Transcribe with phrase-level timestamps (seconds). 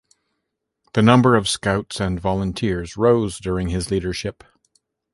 [0.93, 4.43] The number of Scouts and volunteers rose during his leadership.